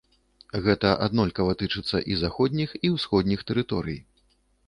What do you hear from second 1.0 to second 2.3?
аднолькава тычыцца і